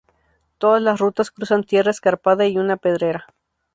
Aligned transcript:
Todas 0.57 0.81
las 0.81 0.99
rutas 0.99 1.29
cruzan 1.29 1.63
tierra 1.63 1.91
escarpada 1.91 2.47
y 2.47 2.57
una 2.57 2.75
pedrera. 2.77 3.27